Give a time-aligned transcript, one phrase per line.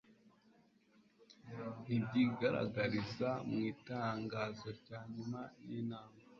[1.83, 6.19] ntibyigaragariza mu itangazo rya nyuma ry'inama